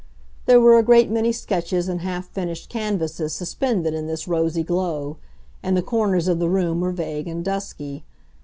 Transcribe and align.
There 0.47 0.59
were 0.59 0.79
a 0.79 0.83
great 0.83 1.11
many 1.11 1.31
sketches 1.31 1.87
and 1.87 2.01
half 2.01 2.25
finished 2.27 2.69
canvasses 2.69 3.33
suspended 3.33 3.93
in 3.93 4.07
this 4.07 4.27
rosy 4.27 4.63
glow, 4.63 5.17
and 5.61 5.77
the 5.77 5.83
corners 5.83 6.27
of 6.27 6.39
the 6.39 6.49
room 6.49 6.81
were 6.81 6.91
vague 6.91 7.27
and 7.27 7.45
dusky. 7.45 8.03